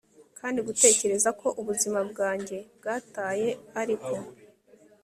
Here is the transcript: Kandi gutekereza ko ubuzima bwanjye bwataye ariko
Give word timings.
Kandi 0.39 0.59
gutekereza 0.67 1.29
ko 1.39 1.47
ubuzima 1.61 1.99
bwanjye 2.09 2.57
bwataye 2.77 3.49
ariko 3.81 4.13